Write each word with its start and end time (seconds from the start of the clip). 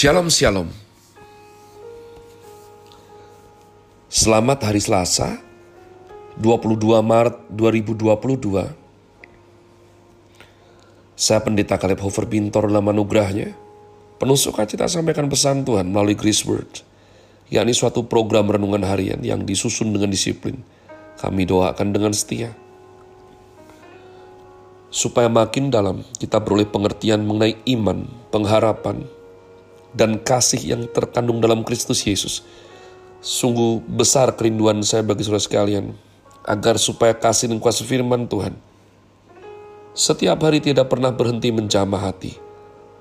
Shalom 0.00 0.32
Shalom. 0.32 0.64
Selamat 4.08 4.64
hari 4.64 4.80
Selasa 4.80 5.36
22 6.40 7.04
Maret 7.04 7.36
2022 7.52 8.08
Saya 11.12 11.40
Pendeta 11.44 11.76
Kaleb 11.76 12.00
Hofer 12.00 12.24
Bintor 12.24 12.72
dalam 12.72 12.88
anugerahnya 12.88 13.52
Penuh 14.16 14.40
sukacita 14.40 14.88
sampaikan 14.88 15.28
pesan 15.28 15.68
Tuhan 15.68 15.92
melalui 15.92 16.16
Grace 16.16 16.48
Word 16.48 16.80
yakni 17.52 17.76
suatu 17.76 18.08
program 18.08 18.48
renungan 18.48 18.88
harian 18.88 19.20
yang 19.20 19.44
disusun 19.44 19.92
dengan 19.92 20.08
disiplin. 20.08 20.64
Kami 21.20 21.44
doakan 21.44 21.92
dengan 21.92 22.16
setia. 22.16 22.56
Supaya 24.88 25.28
makin 25.28 25.68
dalam 25.68 26.08
kita 26.16 26.40
beroleh 26.40 26.64
pengertian 26.64 27.20
mengenai 27.28 27.60
iman, 27.76 28.08
pengharapan, 28.32 29.04
dan 29.96 30.20
kasih 30.20 30.62
yang 30.76 30.82
terkandung 30.90 31.42
dalam 31.42 31.66
Kristus 31.66 32.02
Yesus. 32.06 32.42
Sungguh 33.20 33.84
besar 33.84 34.32
kerinduan 34.36 34.80
saya 34.80 35.04
bagi 35.04 35.26
saudara 35.26 35.44
sekalian, 35.44 35.92
agar 36.46 36.80
supaya 36.80 37.12
kasih 37.12 37.52
dan 37.52 37.60
kuasa 37.60 37.84
firman 37.84 38.24
Tuhan 38.24 38.70
setiap 39.90 40.46
hari 40.46 40.62
tidak 40.62 40.86
pernah 40.86 41.10
berhenti 41.10 41.50
menjamah 41.50 41.98
hati, 41.98 42.38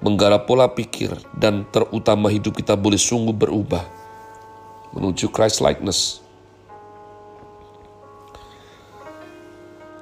menggarap 0.02 0.50
pola 0.50 0.66
pikir, 0.74 1.14
dan 1.38 1.62
terutama 1.70 2.34
hidup 2.34 2.58
kita 2.58 2.74
boleh 2.74 2.98
sungguh 2.98 3.30
berubah 3.30 3.86
menuju 4.98 5.30
Christ 5.30 5.62
likeness. 5.62 6.18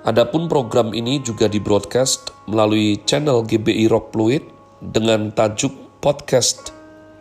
Adapun 0.08 0.47
program 0.47 0.95
ini 0.95 1.19
juga 1.19 1.52
di 1.52 1.59
broadcast 1.59 2.31
melalui 2.47 2.95
channel 3.03 3.44
GBI 3.44 3.91
Rock 3.91 4.16
Fluid 4.16 4.47
dengan 4.80 5.35
tajuk 5.35 5.75
podcast 5.99 6.72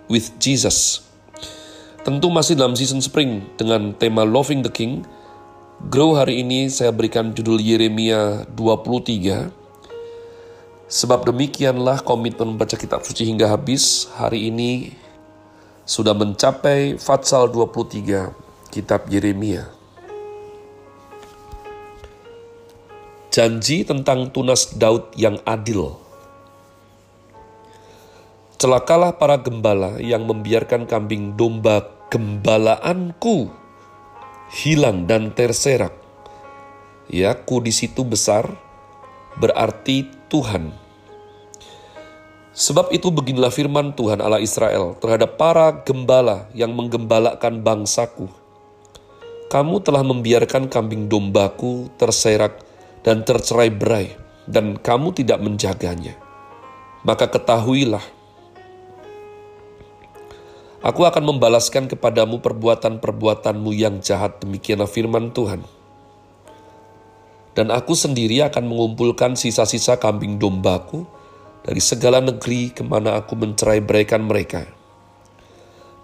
with 0.06 0.34
Jesus. 0.38 1.06
Tentu 2.06 2.30
masih 2.30 2.54
dalam 2.54 2.78
season 2.78 3.02
spring 3.02 3.42
dengan 3.58 3.90
tema 3.90 4.22
Loving 4.22 4.62
the 4.62 4.70
King. 4.70 5.02
Grow 5.90 6.14
hari 6.14 6.40
ini 6.40 6.70
saya 6.70 6.94
berikan 6.94 7.34
judul 7.34 7.58
Yeremia 7.58 8.46
23. 8.54 9.50
Sebab 10.86 11.26
demikianlah 11.26 12.06
komitmen 12.06 12.54
membaca 12.54 12.78
kitab 12.78 13.02
suci 13.02 13.26
hingga 13.26 13.50
habis. 13.50 14.06
Hari 14.14 14.54
ini 14.54 14.94
sudah 15.82 16.14
mencapai 16.14 16.94
Fatsal 16.94 17.50
23 17.50 18.70
kitab 18.70 19.10
Yeremia. 19.10 19.66
Janji 23.34 23.82
tentang 23.82 24.30
tunas 24.30 24.78
Daud 24.78 25.10
yang 25.18 25.42
adil. 25.42 26.05
Celakalah 28.66 29.14
para 29.14 29.38
gembala 29.38 29.94
yang 30.02 30.26
membiarkan 30.26 30.90
kambing 30.90 31.38
domba 31.38 31.86
gembalaanku 32.10 33.46
hilang 34.50 35.06
dan 35.06 35.30
terserak. 35.30 35.94
Ya, 37.06 37.38
ku 37.38 37.62
di 37.62 37.70
situ 37.70 38.02
besar 38.02 38.58
berarti 39.38 40.10
Tuhan. 40.26 40.74
Sebab 42.58 42.90
itu 42.90 43.06
beginilah 43.14 43.54
firman 43.54 43.94
Tuhan 43.94 44.18
Allah 44.18 44.42
Israel 44.42 44.98
terhadap 44.98 45.38
para 45.38 45.86
gembala 45.86 46.50
yang 46.50 46.74
menggembalakan 46.74 47.62
bangsaku. 47.62 48.26
Kamu 49.46 49.78
telah 49.78 50.02
membiarkan 50.02 50.66
kambing 50.66 51.06
dombaku 51.06 51.86
terserak 52.02 52.66
dan 53.06 53.22
tercerai 53.22 53.70
berai, 53.70 54.10
dan 54.50 54.74
kamu 54.74 55.14
tidak 55.14 55.38
menjaganya. 55.38 56.18
Maka 57.06 57.30
ketahuilah 57.30 58.15
Aku 60.84 61.08
akan 61.08 61.24
membalaskan 61.24 61.88
kepadamu 61.88 62.44
perbuatan-perbuatanmu 62.44 63.70
yang 63.72 64.04
jahat, 64.04 64.44
demikianlah 64.44 64.84
firman 64.84 65.32
Tuhan. 65.32 65.64
Dan 67.56 67.72
aku 67.72 67.96
sendiri 67.96 68.44
akan 68.44 68.68
mengumpulkan 68.68 69.40
sisa-sisa 69.40 69.96
kambing 69.96 70.36
dombaku 70.36 71.08
dari 71.64 71.80
segala 71.80 72.20
negeri 72.20 72.76
ke 72.76 72.84
mana 72.84 73.16
aku 73.16 73.32
mencerai 73.40 73.80
beraikan 73.80 74.28
mereka. 74.28 74.68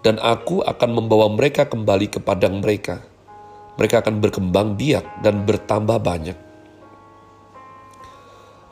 Dan 0.01 0.17
aku 0.17 0.65
akan 0.65 0.89
membawa 0.89 1.29
mereka 1.29 1.69
kembali 1.69 2.09
ke 2.09 2.17
padang 2.17 2.57
mereka. 2.57 3.05
Mereka 3.77 4.01
akan 4.01 4.25
berkembang 4.25 4.73
biak 4.73 5.21
dan 5.21 5.45
bertambah 5.45 6.01
banyak. 6.01 6.37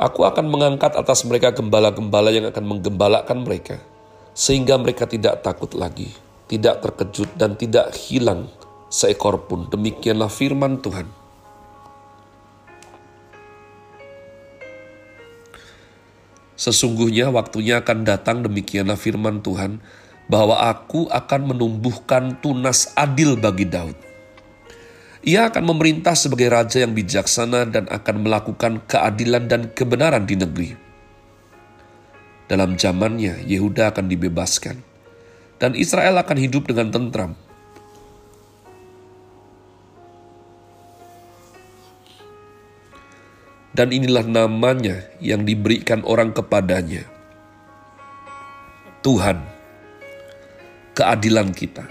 Aku 0.02 0.26
akan 0.26 0.50
mengangkat 0.50 0.98
atas 0.98 1.22
mereka 1.30 1.54
gembala-gembala 1.54 2.34
yang 2.34 2.50
akan 2.50 2.66
menggembalakan 2.66 3.46
mereka 3.46 3.91
sehingga 4.32 4.80
mereka 4.80 5.08
tidak 5.08 5.44
takut 5.44 5.76
lagi, 5.76 6.12
tidak 6.48 6.80
terkejut, 6.84 7.36
dan 7.36 7.60
tidak 7.60 7.92
hilang 7.96 8.48
seekor 8.88 9.48
pun. 9.48 9.68
Demikianlah 9.68 10.32
firman 10.32 10.80
Tuhan. 10.80 11.08
Sesungguhnya 16.56 17.34
waktunya 17.34 17.82
akan 17.82 18.06
datang 18.06 18.46
demikianlah 18.46 18.96
firman 18.96 19.42
Tuhan, 19.42 19.82
bahwa 20.30 20.64
aku 20.64 21.12
akan 21.12 21.42
menumbuhkan 21.52 22.40
tunas 22.40 22.94
adil 22.96 23.36
bagi 23.36 23.68
Daud. 23.68 23.98
Ia 25.22 25.52
akan 25.52 25.76
memerintah 25.76 26.18
sebagai 26.18 26.50
raja 26.50 26.82
yang 26.82 26.98
bijaksana 26.98 27.70
dan 27.70 27.86
akan 27.92 28.26
melakukan 28.26 28.82
keadilan 28.90 29.46
dan 29.46 29.62
kebenaran 29.70 30.26
di 30.26 30.34
negeri 30.34 30.91
dalam 32.52 32.76
zamannya, 32.76 33.48
Yehuda 33.48 33.96
akan 33.96 34.12
dibebaskan, 34.12 34.84
dan 35.56 35.72
Israel 35.72 36.20
akan 36.20 36.36
hidup 36.36 36.68
dengan 36.68 36.92
tentram. 36.92 37.32
Dan 43.72 43.96
inilah 43.96 44.28
namanya 44.28 45.08
yang 45.24 45.48
diberikan 45.48 46.04
orang 46.04 46.36
kepadanya. 46.36 47.08
Tuhan, 49.00 49.40
keadilan 50.92 51.56
kita. 51.56 51.88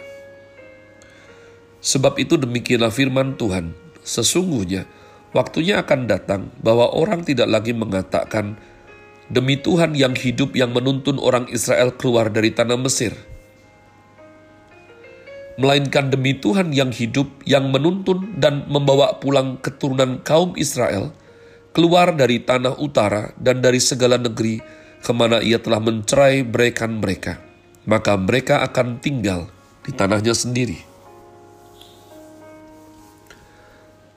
Sebab 1.81 2.21
itu 2.21 2.37
demikianlah 2.37 2.93
firman 2.93 3.33
Tuhan, 3.41 3.73
sesungguhnya 4.05 4.85
waktunya 5.33 5.81
akan 5.81 6.05
datang 6.05 6.53
bahwa 6.61 6.93
orang 6.93 7.25
tidak 7.25 7.49
lagi 7.49 7.73
mengatakan, 7.73 8.61
demi 9.31 9.55
Tuhan 9.55 9.95
yang 9.95 10.19
hidup 10.19 10.59
yang 10.59 10.75
menuntun 10.75 11.23
orang 11.23 11.47
Israel 11.49 11.95
keluar 11.95 12.29
dari 12.29 12.51
tanah 12.51 12.77
Mesir. 12.77 13.15
Melainkan 15.57 16.11
demi 16.11 16.35
Tuhan 16.35 16.75
yang 16.75 16.91
hidup 16.91 17.31
yang 17.47 17.71
menuntun 17.71 18.37
dan 18.43 18.67
membawa 18.67 19.23
pulang 19.23 19.61
keturunan 19.63 20.19
kaum 20.27 20.59
Israel 20.59 21.15
keluar 21.71 22.11
dari 22.11 22.43
tanah 22.43 22.81
utara 22.83 23.31
dan 23.39 23.63
dari 23.63 23.79
segala 23.79 24.19
negeri 24.19 24.59
ke 25.01 25.13
mana 25.15 25.39
ia 25.39 25.63
telah 25.63 25.79
mencerai 25.79 26.43
beraikan 26.43 26.99
mereka. 26.99 27.39
Maka 27.89 28.19
mereka 28.19 28.61
akan 28.67 29.01
tinggal 29.01 29.49
di 29.85 29.93
tanahnya 29.95 30.37
sendiri. 30.37 30.81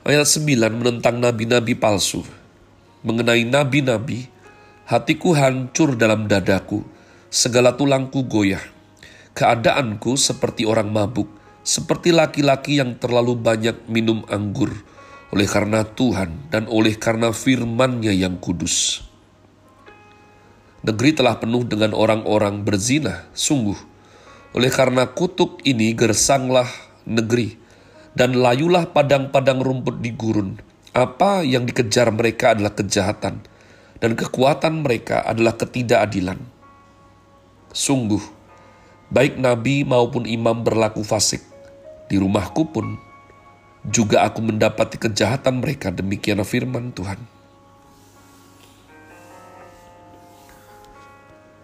Ayat 0.04 0.28
9 0.28 0.68
menentang 0.68 1.16
nabi-nabi 1.16 1.72
palsu. 1.72 2.20
Mengenai 3.04 3.44
nabi-nabi, 3.48 4.28
Hatiku 4.84 5.32
hancur 5.32 5.96
dalam 5.96 6.28
dadaku, 6.28 6.84
segala 7.32 7.72
tulangku 7.72 8.28
goyah. 8.28 8.60
Keadaanku 9.32 10.20
seperti 10.20 10.68
orang 10.68 10.92
mabuk, 10.92 11.24
seperti 11.64 12.12
laki-laki 12.12 12.76
yang 12.76 13.00
terlalu 13.00 13.32
banyak 13.32 13.88
minum 13.88 14.28
anggur, 14.28 14.76
oleh 15.32 15.48
karena 15.48 15.88
Tuhan 15.88 16.52
dan 16.52 16.68
oleh 16.68 17.00
karena 17.00 17.32
firman-Nya 17.32 18.12
yang 18.12 18.36
kudus. 18.36 19.00
Negeri 20.84 21.16
telah 21.16 21.40
penuh 21.40 21.64
dengan 21.64 21.96
orang-orang 21.96 22.60
berzina, 22.60 23.24
sungguh. 23.32 23.80
Oleh 24.52 24.68
karena 24.68 25.08
kutuk 25.08 25.64
ini 25.64 25.96
gersanglah 25.96 26.68
negeri, 27.08 27.56
dan 28.12 28.36
layulah 28.36 28.92
padang-padang 28.92 29.64
rumput 29.64 30.04
di 30.04 30.12
gurun. 30.12 30.60
Apa 30.92 31.40
yang 31.40 31.64
dikejar 31.64 32.12
mereka 32.12 32.52
adalah 32.52 32.76
kejahatan, 32.76 33.48
dan 34.02 34.18
kekuatan 34.18 34.82
mereka 34.82 35.22
adalah 35.22 35.54
ketidakadilan. 35.54 36.38
Sungguh, 37.74 38.22
baik 39.10 39.38
nabi 39.38 39.82
maupun 39.82 40.26
imam 40.26 40.62
berlaku 40.62 41.02
fasik. 41.02 41.42
Di 42.10 42.20
rumahku 42.20 42.68
pun 42.70 42.94
juga 43.86 44.26
aku 44.26 44.44
mendapati 44.44 44.96
kejahatan 45.00 45.60
mereka, 45.60 45.90
demikian 45.90 46.42
firman 46.46 46.94
Tuhan. 46.94 47.18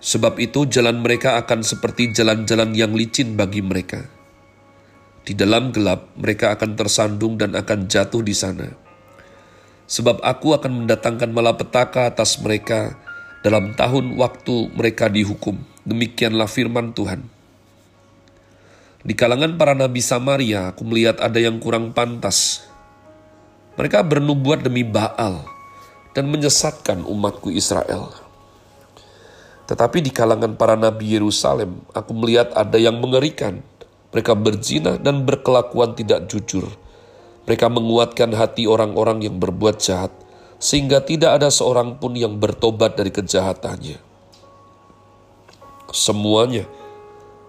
Sebab 0.01 0.41
itu 0.41 0.65
jalan 0.65 1.05
mereka 1.05 1.37
akan 1.37 1.61
seperti 1.61 2.17
jalan-jalan 2.17 2.73
yang 2.73 2.97
licin 2.97 3.37
bagi 3.37 3.61
mereka. 3.61 4.09
Di 5.21 5.37
dalam 5.37 5.71
gelap 5.77 6.17
mereka 6.17 6.57
akan 6.57 6.73
tersandung 6.73 7.37
dan 7.37 7.53
akan 7.53 7.85
jatuh 7.85 8.25
di 8.25 8.33
sana 8.33 8.90
sebab 9.91 10.23
aku 10.23 10.55
akan 10.55 10.87
mendatangkan 10.87 11.35
malapetaka 11.35 12.07
atas 12.15 12.39
mereka 12.39 12.95
dalam 13.43 13.75
tahun 13.75 14.15
waktu 14.15 14.71
mereka 14.71 15.11
dihukum, 15.11 15.59
Demikianlah 15.81 16.45
firman 16.45 16.93
Tuhan. 16.93 17.25
Di 19.01 19.17
kalangan 19.17 19.57
para 19.57 19.73
nabi 19.73 20.05
Samaria, 20.05 20.71
aku 20.71 20.85
melihat 20.85 21.17
ada 21.25 21.41
yang 21.41 21.57
kurang 21.57 21.97
pantas. 21.97 22.69
Mereka 23.81 24.05
bernubuat 24.05 24.61
demi 24.61 24.85
Baal 24.85 25.41
dan 26.13 26.29
menyesatkan 26.29 27.01
umatku 27.09 27.49
Israel. 27.49 28.13
Tetapi 29.65 30.05
di 30.05 30.13
kalangan 30.13 30.53
para 30.61 30.77
nabi 30.77 31.17
Yerusalem, 31.17 31.81
aku 31.97 32.13
melihat 32.13 32.53
ada 32.53 32.77
yang 32.77 33.01
mengerikan. 33.01 33.65
Mereka 34.13 34.37
berzina 34.37 35.01
dan 35.01 35.25
berkelakuan 35.25 35.97
tidak 35.97 36.29
jujur. 36.29 36.69
Mereka 37.51 37.67
menguatkan 37.67 38.31
hati 38.31 38.71
orang-orang 38.71 39.27
yang 39.27 39.43
berbuat 39.43 39.83
jahat, 39.83 40.15
sehingga 40.63 41.03
tidak 41.03 41.43
ada 41.43 41.51
seorang 41.51 41.99
pun 41.99 42.15
yang 42.15 42.39
bertobat 42.39 42.95
dari 42.95 43.11
kejahatannya. 43.11 43.99
Semuanya 45.91 46.71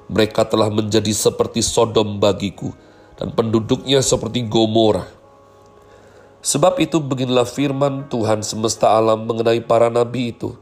mereka 0.10 0.42
telah 0.42 0.74
menjadi 0.74 1.14
seperti 1.14 1.62
Sodom 1.62 2.18
bagiku, 2.18 2.74
dan 3.14 3.30
penduduknya 3.30 4.02
seperti 4.02 4.42
Gomora. 4.50 5.06
Sebab 6.42 6.82
itu 6.82 6.98
beginilah 6.98 7.46
firman 7.46 8.10
Tuhan 8.10 8.42
semesta 8.42 8.98
alam 8.98 9.30
mengenai 9.30 9.62
para 9.62 9.94
nabi 9.94 10.34
itu. 10.34 10.58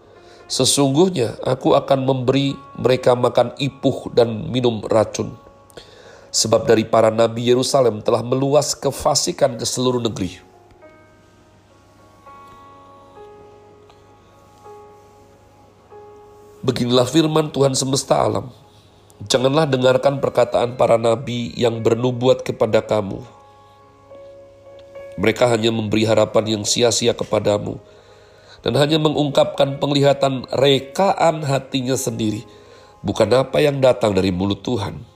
Sesungguhnya 0.52 1.40
aku 1.48 1.80
akan 1.80 2.04
memberi 2.04 2.60
mereka 2.76 3.16
makan 3.16 3.56
ipuh 3.56 4.12
dan 4.12 4.52
minum 4.52 4.84
racun. 4.84 5.32
Sebab 6.30 6.70
dari 6.70 6.86
para 6.86 7.10
nabi 7.10 7.50
Yerusalem 7.50 8.06
telah 8.06 8.22
meluas 8.22 8.78
kefasikan 8.78 9.58
ke 9.58 9.66
seluruh 9.66 9.98
negeri. 9.98 10.38
Beginilah 16.62 17.10
firman 17.10 17.50
Tuhan 17.50 17.74
semesta 17.74 18.22
alam. 18.22 18.54
Janganlah 19.26 19.66
dengarkan 19.66 20.22
perkataan 20.22 20.78
para 20.78 21.02
nabi 21.02 21.50
yang 21.58 21.82
bernubuat 21.82 22.46
kepada 22.46 22.86
kamu. 22.86 23.26
Mereka 25.18 25.50
hanya 25.50 25.74
memberi 25.74 26.06
harapan 26.08 26.60
yang 26.60 26.64
sia-sia 26.64 27.12
kepadamu 27.12 27.82
dan 28.64 28.78
hanya 28.78 29.02
mengungkapkan 29.02 29.82
penglihatan 29.82 30.48
rekaan 30.52 31.44
hatinya 31.44 31.98
sendiri, 31.98 32.46
bukan 33.04 33.28
apa 33.34 33.60
yang 33.60 33.82
datang 33.82 34.14
dari 34.16 34.32
mulut 34.32 34.64
Tuhan. 34.64 35.09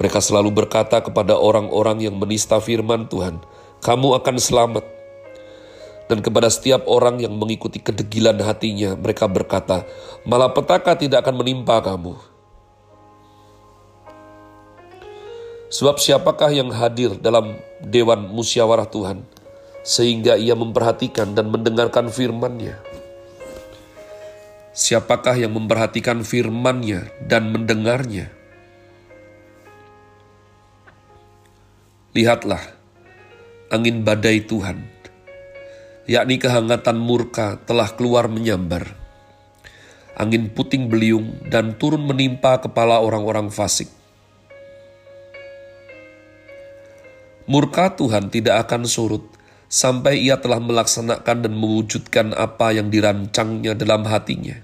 Mereka 0.00 0.24
selalu 0.24 0.64
berkata 0.64 1.04
kepada 1.04 1.36
orang-orang 1.36 2.08
yang 2.08 2.16
menista 2.16 2.56
firman 2.56 3.04
Tuhan, 3.12 3.44
"Kamu 3.84 4.16
akan 4.16 4.36
selamat." 4.40 4.84
Dan 6.08 6.24
kepada 6.24 6.48
setiap 6.48 6.88
orang 6.88 7.20
yang 7.20 7.36
mengikuti 7.36 7.78
kedegilan 7.78 8.40
hatinya, 8.42 8.98
mereka 8.98 9.30
berkata, 9.30 9.86
Malapetaka 10.26 10.98
tidak 10.98 11.22
akan 11.22 11.38
menimpa 11.38 11.78
kamu. 11.78 12.18
Sebab 15.70 16.02
siapakah 16.02 16.50
yang 16.50 16.74
hadir 16.74 17.14
dalam 17.14 17.54
Dewan 17.78 18.26
Musyawarah 18.26 18.90
Tuhan, 18.90 19.22
sehingga 19.86 20.34
ia 20.34 20.58
memperhatikan 20.58 21.30
dan 21.30 21.46
mendengarkan 21.46 22.10
firman-Nya? 22.10 22.74
Siapakah 24.74 25.38
yang 25.38 25.54
memperhatikan 25.54 26.26
firman-Nya 26.26 27.06
dan 27.22 27.54
mendengarnya? 27.54 28.39
Lihatlah, 32.10 32.62
angin 33.70 34.02
badai 34.02 34.42
Tuhan 34.42 35.00
yakni 36.10 36.42
kehangatan 36.42 36.98
murka 36.98 37.62
telah 37.62 37.86
keluar 37.94 38.26
menyambar. 38.26 38.98
Angin 40.18 40.50
puting 40.50 40.90
beliung 40.90 41.38
dan 41.46 41.78
turun 41.78 42.02
menimpa 42.02 42.58
kepala 42.58 42.98
orang-orang 42.98 43.46
fasik. 43.46 43.86
Murka 47.46 47.94
Tuhan 47.94 48.26
tidak 48.26 48.66
akan 48.66 48.90
surut 48.90 49.22
sampai 49.70 50.18
ia 50.18 50.34
telah 50.42 50.58
melaksanakan 50.58 51.46
dan 51.46 51.54
mewujudkan 51.54 52.34
apa 52.34 52.74
yang 52.74 52.90
dirancangnya 52.90 53.78
dalam 53.78 54.02
hatinya. 54.10 54.58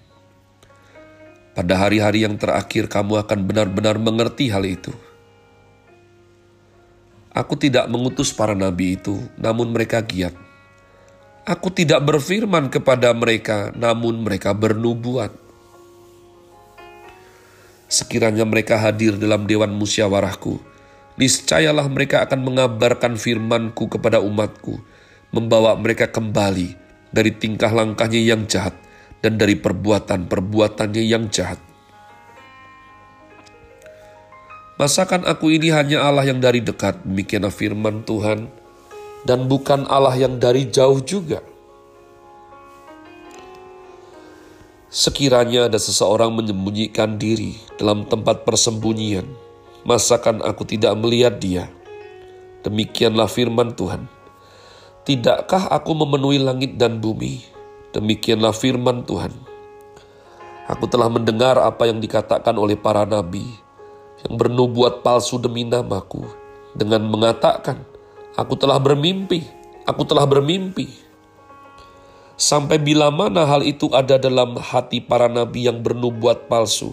Pada 1.54 1.78
hari-hari 1.78 2.26
yang 2.26 2.36
terakhir 2.36 2.90
kamu 2.90 3.22
akan 3.22 3.38
benar-benar 3.46 4.02
mengerti 4.02 4.50
hal 4.50 4.66
itu. 4.66 4.90
Aku 7.36 7.52
tidak 7.60 7.84
mengutus 7.92 8.32
para 8.32 8.56
nabi 8.56 8.96
itu, 8.96 9.20
namun 9.36 9.68
mereka 9.68 10.00
giat 10.00 10.32
Aku 11.46 11.70
tidak 11.70 12.02
berfirman 12.02 12.66
kepada 12.74 13.14
mereka, 13.14 13.70
namun 13.78 14.18
mereka 14.26 14.50
bernubuat. 14.50 15.30
Sekiranya 17.86 18.42
mereka 18.42 18.82
hadir 18.82 19.14
dalam 19.14 19.46
dewan 19.46 19.70
musyawarahku, 19.70 20.58
niscayalah 21.14 21.86
mereka 21.86 22.26
akan 22.26 22.42
mengabarkan 22.42 23.14
firmanku 23.14 23.86
kepada 23.86 24.18
umatku, 24.18 24.82
membawa 25.30 25.78
mereka 25.78 26.10
kembali 26.10 26.74
dari 27.14 27.30
tingkah 27.30 27.70
langkahnya 27.70 28.18
yang 28.26 28.42
jahat 28.50 28.74
dan 29.22 29.38
dari 29.38 29.54
perbuatan-perbuatannya 29.54 31.04
yang 31.06 31.30
jahat. 31.30 31.62
Masakan 34.76 35.24
aku 35.24 35.56
ini 35.56 35.72
hanya 35.72 36.04
Allah 36.04 36.28
yang 36.28 36.36
dari 36.36 36.60
dekat, 36.60 37.00
demikianlah 37.00 37.48
firman 37.48 38.04
Tuhan, 38.04 38.52
dan 39.24 39.48
bukan 39.48 39.88
Allah 39.88 40.12
yang 40.20 40.36
dari 40.36 40.68
jauh 40.68 41.00
juga. 41.00 41.40
Sekiranya 44.92 45.72
ada 45.72 45.80
seseorang 45.80 46.28
menyembunyikan 46.28 47.16
diri 47.16 47.56
dalam 47.80 48.04
tempat 48.04 48.44
persembunyian, 48.44 49.24
masakan 49.88 50.44
aku 50.44 50.68
tidak 50.68 50.92
melihat 51.00 51.40
dia? 51.40 51.72
Demikianlah 52.60 53.32
firman 53.32 53.72
Tuhan. 53.72 54.04
Tidakkah 55.08 55.72
aku 55.72 55.96
memenuhi 56.04 56.36
langit 56.36 56.76
dan 56.76 57.00
bumi? 57.00 57.40
Demikianlah 57.96 58.52
firman 58.52 59.08
Tuhan. 59.08 59.32
Aku 60.68 60.84
telah 60.84 61.08
mendengar 61.08 61.56
apa 61.56 61.88
yang 61.88 61.96
dikatakan 61.96 62.60
oleh 62.60 62.76
para 62.76 63.08
nabi 63.08 63.64
yang 64.26 64.34
bernubuat 64.34 65.06
palsu 65.06 65.38
demi 65.38 65.62
namaku 65.62 66.26
dengan 66.74 67.06
mengatakan, 67.06 67.78
Aku 68.34 68.58
telah 68.58 68.76
bermimpi, 68.76 69.46
aku 69.86 70.02
telah 70.04 70.26
bermimpi. 70.28 70.90
Sampai 72.36 72.76
bila 72.76 73.08
mana 73.08 73.48
hal 73.48 73.64
itu 73.64 73.88
ada 73.96 74.20
dalam 74.20 74.60
hati 74.60 75.00
para 75.00 75.24
nabi 75.24 75.64
yang 75.64 75.80
bernubuat 75.80 76.52
palsu 76.52 76.92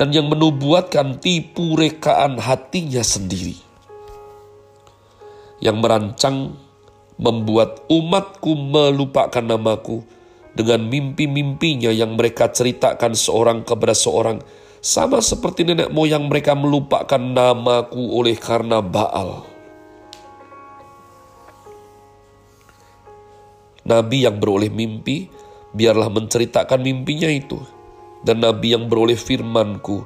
dan 0.00 0.08
yang 0.08 0.32
menubuatkan 0.32 1.20
tipu 1.20 1.76
rekaan 1.76 2.40
hatinya 2.40 3.04
sendiri. 3.04 3.60
Yang 5.60 5.76
merancang 5.84 6.56
membuat 7.20 7.84
umatku 7.92 8.56
melupakan 8.56 9.44
namaku 9.44 10.00
dengan 10.56 10.88
mimpi-mimpinya 10.88 11.92
yang 11.92 12.16
mereka 12.16 12.48
ceritakan 12.48 13.12
seorang 13.12 13.60
kepada 13.60 13.92
seorang 13.92 14.40
sama 14.80 15.20
seperti 15.20 15.68
nenek 15.68 15.92
moyang 15.92 16.26
mereka 16.32 16.56
melupakan 16.56 17.20
namaku 17.20 18.16
oleh 18.16 18.36
karena 18.40 18.80
Baal. 18.80 19.44
Nabi 23.84 24.24
yang 24.24 24.40
beroleh 24.40 24.72
mimpi, 24.72 25.28
biarlah 25.76 26.08
menceritakan 26.08 26.80
mimpinya 26.80 27.28
itu. 27.28 27.60
Dan 28.20 28.44
nabi 28.44 28.76
yang 28.76 28.88
beroleh 28.88 29.16
firmanku, 29.16 30.04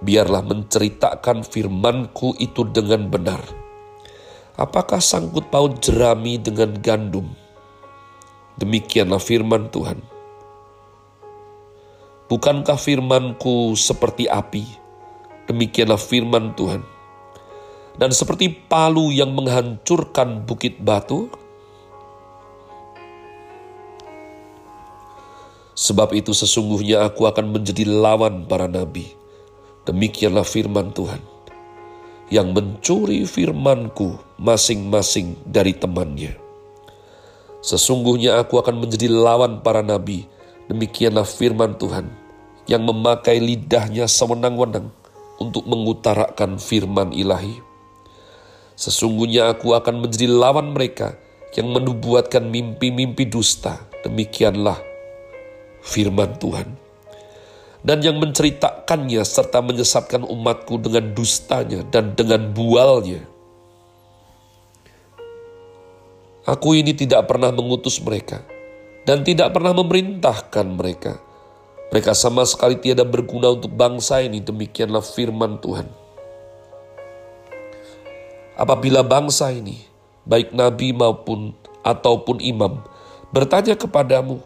biarlah 0.00 0.40
menceritakan 0.40 1.44
firmanku 1.44 2.36
itu 2.40 2.64
dengan 2.68 3.12
benar. 3.12 3.40
Apakah 4.56 5.00
sangkut 5.00 5.48
paut 5.48 5.80
jerami 5.80 6.40
dengan 6.40 6.76
gandum? 6.80 7.28
Demikianlah 8.60 9.20
firman 9.20 9.72
Tuhan. 9.72 10.11
Bukankah 12.32 12.80
firmanku 12.80 13.76
seperti 13.76 14.24
api? 14.24 14.64
Demikianlah 15.52 16.00
firman 16.00 16.56
Tuhan. 16.56 16.80
Dan 18.00 18.08
seperti 18.08 18.48
palu 18.72 19.12
yang 19.12 19.36
menghancurkan 19.36 20.48
bukit 20.48 20.80
batu, 20.80 21.28
Sebab 25.76 26.16
itu 26.16 26.32
sesungguhnya 26.32 27.04
aku 27.04 27.28
akan 27.28 27.52
menjadi 27.52 27.84
lawan 27.84 28.48
para 28.48 28.64
nabi. 28.64 29.12
Demikianlah 29.84 30.46
firman 30.46 30.94
Tuhan. 30.96 31.20
Yang 32.32 32.48
mencuri 32.54 33.28
firmanku 33.28 34.16
masing-masing 34.40 35.36
dari 35.44 35.76
temannya. 35.76 36.38
Sesungguhnya 37.60 38.40
aku 38.40 38.56
akan 38.56 38.88
menjadi 38.88 39.10
lawan 39.12 39.60
para 39.60 39.84
nabi. 39.84 40.24
Demikianlah 40.70 41.28
firman 41.28 41.76
Tuhan. 41.76 42.21
Yang 42.70 42.82
memakai 42.94 43.42
lidahnya 43.42 44.06
sewenang-wenang 44.06 44.94
untuk 45.42 45.66
mengutarakan 45.66 46.62
firman 46.62 47.10
ilahi. 47.10 47.58
Sesungguhnya 48.78 49.50
aku 49.50 49.74
akan 49.74 50.06
menjadi 50.06 50.30
lawan 50.30 50.70
mereka 50.74 51.18
yang 51.52 51.74
menubuatkan 51.74 52.46
mimpi-mimpi 52.48 53.28
dusta. 53.28 53.82
Demikianlah 54.02 54.78
firman 55.82 56.38
Tuhan. 56.38 56.68
Dan 57.82 57.98
yang 57.98 58.22
menceritakannya 58.22 59.26
serta 59.26 59.58
menyesatkan 59.58 60.22
umatku 60.22 60.78
dengan 60.78 61.10
dustanya 61.18 61.82
dan 61.90 62.14
dengan 62.14 62.54
bualnya. 62.54 63.26
Aku 66.46 66.74
ini 66.78 66.94
tidak 66.94 67.26
pernah 67.26 67.50
mengutus 67.50 67.98
mereka 68.02 68.42
dan 69.02 69.26
tidak 69.26 69.50
pernah 69.50 69.74
memerintahkan 69.74 70.66
mereka. 70.74 71.31
Mereka 71.92 72.16
sama 72.16 72.48
sekali 72.48 72.80
tiada 72.80 73.04
berguna 73.04 73.52
untuk 73.52 73.68
bangsa 73.76 74.24
ini, 74.24 74.40
demikianlah 74.40 75.04
firman 75.04 75.60
Tuhan. 75.60 75.84
Apabila 78.56 79.04
bangsa 79.04 79.52
ini, 79.52 79.84
baik 80.24 80.56
nabi 80.56 80.96
maupun 80.96 81.52
ataupun 81.84 82.40
imam, 82.40 82.80
bertanya 83.28 83.76
kepadamu, 83.76 84.40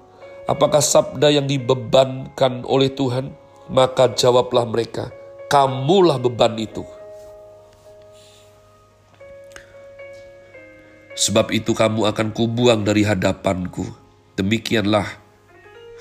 apakah 0.50 0.82
sabda 0.82 1.30
yang 1.30 1.46
dibebankan 1.46 2.66
oleh 2.66 2.90
Tuhan? 2.90 3.30
Maka 3.70 4.10
jawablah 4.10 4.66
mereka, 4.66 5.14
kamulah 5.46 6.18
beban 6.18 6.58
itu. 6.58 6.82
Sebab 11.14 11.54
itu 11.54 11.78
kamu 11.78 12.10
akan 12.10 12.34
kubuang 12.34 12.82
dari 12.82 13.06
hadapanku. 13.06 13.86
Demikianlah 14.34 15.06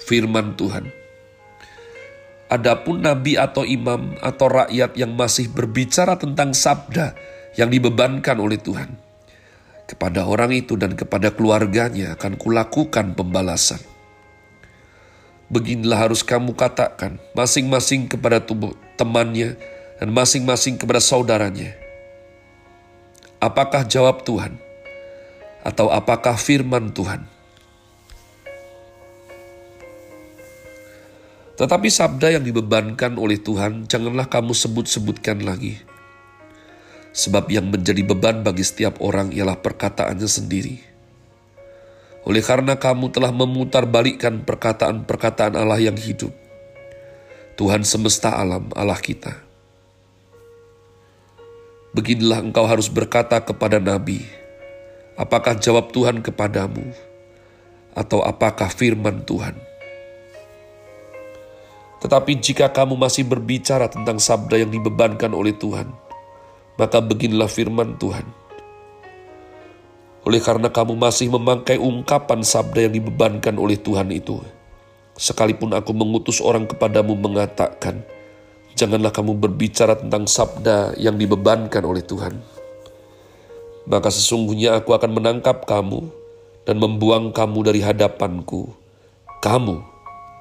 firman 0.01 0.57
Tuhan. 0.57 1.04
Adapun 2.45 3.01
nabi 3.01 3.41
atau 3.41 3.65
imam 3.65 4.13
atau 4.21 4.45
rakyat 4.45 4.93
yang 4.93 5.17
masih 5.17 5.49
berbicara 5.49 6.13
tentang 6.13 6.53
sabda 6.53 7.17
yang 7.57 7.73
dibebankan 7.73 8.37
oleh 8.37 8.61
Tuhan, 8.61 8.93
kepada 9.89 10.29
orang 10.29 10.53
itu 10.53 10.77
dan 10.77 10.93
kepada 10.93 11.33
keluarganya 11.33 12.13
akan 12.13 12.37
kulakukan 12.37 13.17
pembalasan. 13.17 13.81
Beginilah 15.49 16.09
harus 16.09 16.21
kamu 16.21 16.53
katakan 16.53 17.21
masing-masing 17.37 18.09
kepada 18.09 18.41
tubuh 18.41 18.77
temannya 18.97 19.57
dan 19.97 20.09
masing-masing 20.13 20.77
kepada 20.77 21.01
saudaranya. 21.01 21.73
Apakah 23.41 23.85
jawab 23.85 24.25
Tuhan? 24.25 24.57
Atau 25.65 25.89
apakah 25.89 26.37
firman 26.37 26.93
Tuhan? 26.93 27.34
Tetapi 31.55 31.87
sabda 31.87 32.35
yang 32.35 32.43
dibebankan 32.43 33.15
oleh 33.15 33.39
Tuhan 33.39 33.87
janganlah 33.87 34.27
kamu 34.27 34.51
sebut-sebutkan 34.51 35.43
lagi. 35.43 35.79
Sebab 37.15 37.47
yang 37.47 37.71
menjadi 37.71 38.03
beban 38.03 38.43
bagi 38.43 38.67
setiap 38.67 38.99
orang 38.99 39.31
ialah 39.31 39.55
perkataannya 39.55 40.27
sendiri 40.27 40.95
oleh 42.25 42.41
karena 42.41 42.73
kamu 42.73 43.13
telah 43.13 43.29
memutarbalikkan 43.29 44.41
perkataan-perkataan 44.43 45.53
Allah 45.53 45.77
yang 45.77 45.95
hidup. 45.95 46.33
Tuhan 47.55 47.85
semesta 47.85 48.33
alam, 48.33 48.67
Allah 48.73 48.97
kita. 48.97 49.31
Beginilah 51.95 52.43
engkau 52.43 52.67
harus 52.67 52.91
berkata 52.91 53.39
kepada 53.39 53.79
nabi, 53.79 54.25
apakah 55.15 55.55
jawab 55.55 55.95
Tuhan 55.95 56.19
kepadamu, 56.19 56.83
atau 57.95 58.19
apakah 58.25 58.67
firman 58.67 59.23
Tuhan? 59.23 59.55
Tetapi 62.05 62.37
jika 62.37 62.69
kamu 62.69 63.01
masih 63.01 63.25
berbicara 63.25 63.89
tentang 63.89 64.21
sabda 64.21 64.61
yang 64.61 64.69
dibebankan 64.69 65.33
oleh 65.33 65.57
Tuhan, 65.57 65.89
maka 66.77 67.01
beginilah 67.01 67.49
firman 67.49 67.97
Tuhan 67.97 68.45
oleh 70.25 70.41
karena 70.41 70.73
kamu 70.73 70.97
masih 70.97 71.29
memakai 71.29 71.77
ungkapan 71.77 72.41
sabda 72.41 72.89
yang 72.89 72.93
dibebankan 72.97 73.61
oleh 73.61 73.77
Tuhan 73.77 74.09
itu. 74.09 74.41
Sekalipun 75.15 75.71
aku 75.77 75.93
mengutus 75.93 76.41
orang 76.41 76.65
kepadamu 76.65 77.13
mengatakan, 77.13 78.01
janganlah 78.73 79.13
kamu 79.13 79.37
berbicara 79.37 79.95
tentang 79.95 80.25
sabda 80.25 80.97
yang 80.97 81.15
dibebankan 81.15 81.85
oleh 81.85 82.01
Tuhan. 82.01 82.41
Maka 83.85 84.09
sesungguhnya 84.09 84.81
aku 84.81 84.97
akan 84.97 85.13
menangkap 85.13 85.61
kamu 85.69 86.09
dan 86.65 86.81
membuang 86.81 87.29
kamu 87.29 87.69
dari 87.69 87.85
hadapanku. 87.85 88.73
Kamu, 89.45 89.77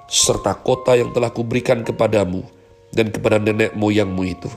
serta 0.08 0.54
kota 0.58 0.94
yang 0.94 1.10
telah 1.10 1.32
kuberikan 1.32 1.80
kepadamu 1.82 2.44
dan 2.92 3.10
kepada 3.10 3.40
nenek 3.40 3.74
moyangmu 3.74 4.22
itu. 4.24 4.50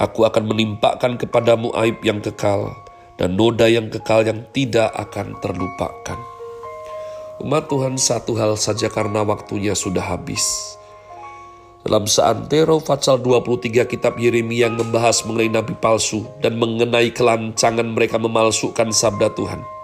Aku 0.00 0.26
akan 0.26 0.50
menimpakan 0.50 1.14
kepadamu 1.14 1.70
aib 1.78 2.02
yang 2.02 2.18
kekal 2.18 2.74
dan 3.20 3.38
noda 3.38 3.70
yang 3.70 3.86
kekal 3.86 4.26
yang 4.26 4.42
tidak 4.50 4.90
akan 4.98 5.38
terlupakan. 5.38 6.18
Umat 7.38 7.70
Tuhan 7.70 7.94
satu 7.98 8.34
hal 8.38 8.58
saja 8.58 8.90
karena 8.90 9.22
waktunya 9.22 9.74
sudah 9.74 10.02
habis. 10.02 10.42
Dalam 11.82 12.06
Seantero 12.06 12.78
Fatsal 12.78 13.18
23 13.18 13.90
kitab 13.90 14.14
Yeremia 14.14 14.70
yang 14.70 14.78
membahas 14.78 15.26
mengenai 15.26 15.50
nabi 15.50 15.74
palsu 15.74 16.22
dan 16.38 16.54
mengenai 16.54 17.10
kelancangan 17.10 17.86
mereka 17.90 18.22
memalsukan 18.22 18.94
sabda 18.94 19.34
Tuhan. 19.34 19.81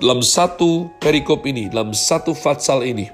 Dalam 0.00 0.24
satu 0.24 0.88
perikop 0.96 1.44
ini, 1.44 1.68
dalam 1.68 1.92
satu 1.92 2.32
Fatsal 2.32 2.86
ini, 2.88 3.10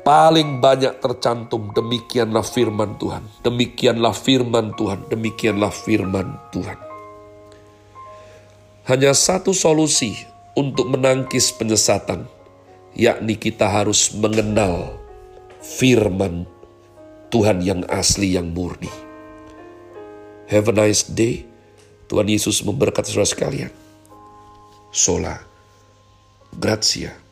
paling 0.00 0.56
banyak 0.56 1.04
tercantum 1.04 1.68
demikianlah 1.76 2.40
firman 2.40 2.96
Tuhan, 2.96 3.24
demikianlah 3.44 4.16
firman 4.16 4.72
Tuhan, 4.72 5.04
demikianlah 5.12 5.68
firman 5.68 6.32
Tuhan. 6.48 6.78
Hanya 8.88 9.12
satu 9.12 9.52
solusi 9.52 10.16
untuk 10.56 10.88
menangkis 10.88 11.52
penyesatan, 11.52 12.24
yakni 12.96 13.36
kita 13.36 13.68
harus 13.68 14.16
mengenal 14.16 14.96
firman 15.60 16.48
Tuhan 17.28 17.60
yang 17.60 17.84
asli, 17.92 18.32
yang 18.32 18.56
murni. 18.56 18.88
Have 20.48 20.72
a 20.72 20.74
nice 20.74 21.04
day. 21.04 21.44
Tuhan 22.08 22.24
Yesus 22.24 22.64
memberkati 22.64 23.12
saudara 23.12 23.28
sekalian. 23.28 23.87
Sola. 24.90 25.38
Grazie. 26.50 27.27